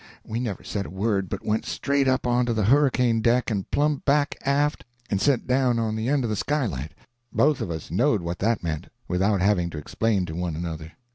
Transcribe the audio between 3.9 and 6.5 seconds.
back aft, and set down on the end of the